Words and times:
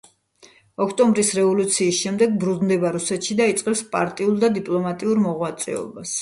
ოქტომბრის 0.85 1.27
რევოლუციის 1.39 1.99
შემდეგ 2.05 2.33
ბრუნდება 2.45 2.91
რუსეთში 2.97 3.37
და 3.43 3.47
იწყებს 3.53 3.85
პარტიულ 3.93 4.41
და 4.45 4.51
დიპლომატიურ 4.57 5.23
მოღვაწეობას. 5.29 6.17